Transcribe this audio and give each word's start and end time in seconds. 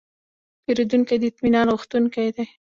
پیرودونکی 0.63 1.15
د 1.21 1.23
اطمینان 1.29 1.67
غوښتونکی 1.73 2.27
دی. 2.35 2.45